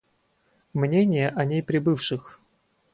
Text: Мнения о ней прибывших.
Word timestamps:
Мнения 0.73 1.29
о 1.29 1.45
ней 1.45 1.61
прибывших. 1.61 2.39